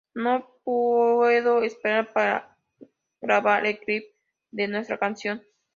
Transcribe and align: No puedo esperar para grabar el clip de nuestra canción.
No 0.15 0.57
puedo 0.63 1.61
esperar 1.61 2.11
para 2.11 2.57
grabar 3.21 3.67
el 3.67 3.77
clip 3.77 4.15
de 4.49 4.67
nuestra 4.67 4.97
canción. 4.97 5.43